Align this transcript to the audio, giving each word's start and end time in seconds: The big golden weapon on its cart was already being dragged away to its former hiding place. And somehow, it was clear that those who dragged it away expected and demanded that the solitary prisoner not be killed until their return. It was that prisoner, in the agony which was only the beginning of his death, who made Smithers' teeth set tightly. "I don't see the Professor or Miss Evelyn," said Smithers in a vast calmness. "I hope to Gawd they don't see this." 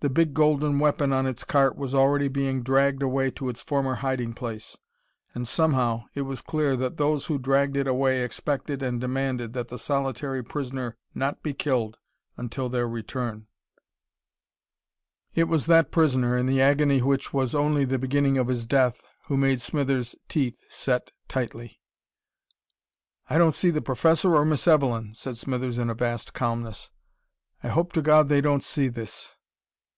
The 0.00 0.10
big 0.10 0.34
golden 0.34 0.80
weapon 0.80 1.12
on 1.12 1.26
its 1.26 1.44
cart 1.44 1.76
was 1.76 1.94
already 1.94 2.26
being 2.26 2.64
dragged 2.64 3.04
away 3.04 3.30
to 3.38 3.48
its 3.48 3.60
former 3.60 3.94
hiding 3.94 4.34
place. 4.34 4.76
And 5.32 5.46
somehow, 5.46 6.06
it 6.12 6.22
was 6.22 6.42
clear 6.42 6.74
that 6.74 6.96
those 6.96 7.26
who 7.26 7.38
dragged 7.38 7.76
it 7.76 7.86
away 7.86 8.24
expected 8.24 8.82
and 8.82 9.00
demanded 9.00 9.52
that 9.52 9.68
the 9.68 9.78
solitary 9.78 10.42
prisoner 10.42 10.96
not 11.14 11.40
be 11.44 11.54
killed 11.54 11.98
until 12.36 12.68
their 12.68 12.88
return. 12.88 13.46
It 15.36 15.44
was 15.44 15.66
that 15.66 15.92
prisoner, 15.92 16.36
in 16.36 16.46
the 16.46 16.60
agony 16.60 17.00
which 17.00 17.32
was 17.32 17.54
only 17.54 17.84
the 17.84 17.96
beginning 17.96 18.38
of 18.38 18.48
his 18.48 18.66
death, 18.66 19.04
who 19.26 19.36
made 19.36 19.60
Smithers' 19.60 20.16
teeth 20.28 20.64
set 20.68 21.12
tightly. 21.28 21.80
"I 23.30 23.38
don't 23.38 23.54
see 23.54 23.70
the 23.70 23.80
Professor 23.80 24.34
or 24.34 24.44
Miss 24.44 24.66
Evelyn," 24.66 25.14
said 25.14 25.36
Smithers 25.36 25.78
in 25.78 25.88
a 25.88 25.94
vast 25.94 26.34
calmness. 26.34 26.90
"I 27.62 27.68
hope 27.68 27.92
to 27.92 28.02
Gawd 28.02 28.28
they 28.28 28.40
don't 28.40 28.64
see 28.64 28.88
this." 28.88 29.36